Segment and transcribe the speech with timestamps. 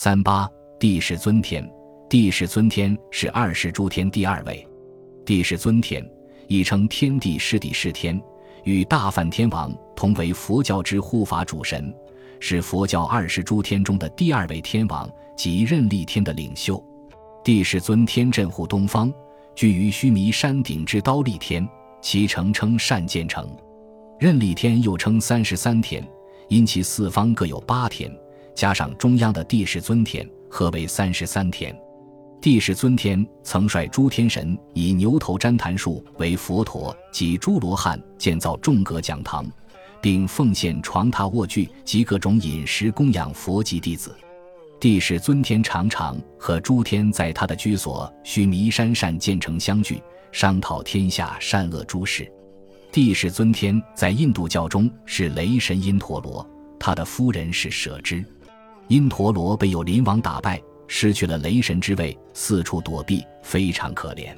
[0.00, 0.48] 三八
[0.78, 1.68] 帝释尊天，
[2.08, 4.64] 帝释尊天是二世诸天第二位。
[5.26, 6.08] 帝释尊天
[6.46, 8.22] 亦称天地释帝释天，
[8.62, 11.92] 与大梵天王同为佛教之护法主神，
[12.38, 16.80] 是佛教二世诸天中的第二位天王及任力天的领袖。
[17.42, 19.12] 帝释尊天镇护东方，
[19.56, 21.68] 居于须弥山顶之刀立天，
[22.00, 23.50] 其城称善建城。
[24.20, 26.08] 任力天又称三十三天，
[26.46, 28.08] 因其四方各有八天。
[28.58, 31.72] 加上中央的帝释尊天，合为三十三天。
[32.40, 39.46] 帝释尊天曾率诸天神以牛头旃檀树为佛陀及诸罗汉建造众阁讲堂，
[40.02, 44.12] 并奉献床榻卧具及各种饮食供养佛及弟子。
[44.80, 50.02] 帝释尊天常常和诸天在他的居所须弥山善建成相聚，
[50.32, 52.28] 商讨天下善恶诸事。
[52.90, 56.44] 帝释尊天在印度教中是雷神因陀罗，
[56.76, 58.24] 他的夫人是舍之。
[58.88, 64.34] 因陀罗被有林王打败，失去了雷神之位，四处躲避，非常可怜。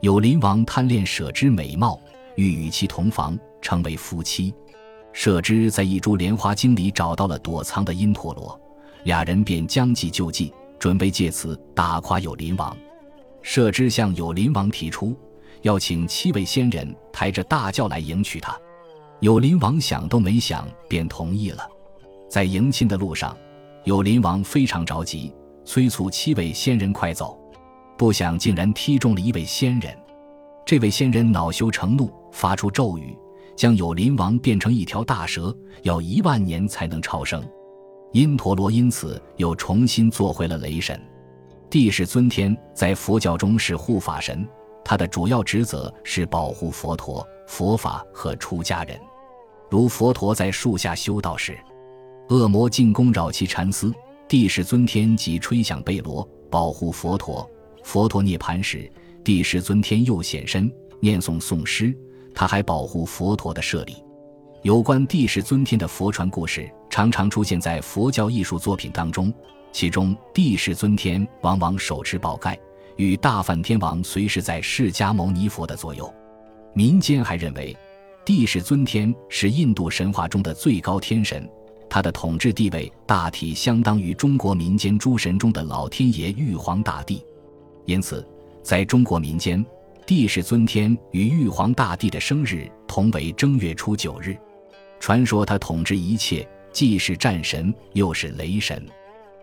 [0.00, 2.00] 有林王贪恋舍之美貌，
[2.36, 4.54] 欲与其同房，成为夫妻。
[5.12, 8.58] 舍之在一株莲花经里找到了躲藏的因陀罗，
[9.04, 12.74] 俩人便将计就计，准备借此打垮有林王。
[13.42, 15.14] 舍之向有林王提出，
[15.60, 18.58] 要请七位仙人抬着大轿来迎娶他。
[19.20, 21.68] 有林王想都没想，便同意了。
[22.30, 23.36] 在迎亲的路上。
[23.84, 25.30] 有林王非常着急，
[25.64, 27.38] 催促七位仙人快走，
[27.98, 29.94] 不想竟然踢中了一位仙人。
[30.64, 33.14] 这位仙人恼羞成怒，发出咒语，
[33.54, 37.46] 将有林王变成一条大蛇，要一万年才能超生。
[38.12, 40.98] 因陀罗因此又重新做回了雷神。
[41.68, 44.48] 帝释尊天在佛教中是护法神，
[44.82, 48.98] 他的主要职责是保护佛陀、佛法和出家人，
[49.68, 51.58] 如佛陀在树下修道时。
[52.28, 53.92] 恶魔进攻扰其禅思，
[54.26, 57.48] 帝释尊天即吹响贝罗保护佛陀。
[57.82, 58.90] 佛陀涅盘时，
[59.22, 61.94] 帝释尊天又显身念诵诵诗，
[62.34, 63.96] 他还保护佛陀的舍利。
[64.62, 69.32] 有关帝释尊天的佛传故事，常常出现在佛教艺术作品当中。
[69.70, 72.58] 其中，帝释尊天往往手持宝盖，
[72.96, 76.10] 与大梵天王随时在释迦牟尼佛的左右。
[76.72, 77.76] 民间还认为，
[78.24, 81.46] 帝释尊天是印度神话中的最高天神。
[81.94, 87.24] 他的统治地位大体相当于中国民间诸神中的老天爷玉皇大帝，
[87.84, 88.26] 因此，
[88.64, 89.64] 在中国民间，
[90.04, 94.36] 帝释尊天与玉皇大帝的生日同为正月初九日。
[94.98, 98.84] 传说他统治一切，既是战神，又是雷神。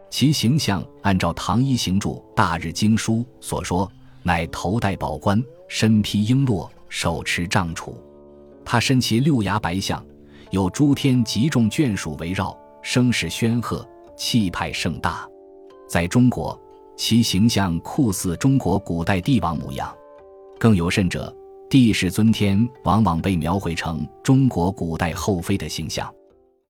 [0.10, 3.90] 其形象按照《唐一行注·大日经书》所说，
[4.24, 7.94] 乃头戴宝冠，身披璎珞，手持杖杵。
[8.66, 10.06] 他身骑六牙白象。
[10.52, 15.26] 有诸天极众眷属围绕，声势煊赫，气派盛大。
[15.88, 16.60] 在中国，
[16.98, 19.94] 其形象酷似中国古代帝王模样。
[20.60, 21.34] 更有甚者，
[21.70, 26.14] 帝释尊天往往被描绘成中国古代后妃的形象。